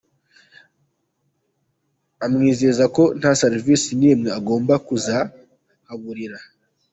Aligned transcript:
Amwizeza 2.25 2.83
ko 2.95 3.03
nta 3.19 3.31
serivisi 3.41 3.89
nimwe 3.99 4.29
agomba 4.39 4.73
kuzahaburira. 4.87 6.37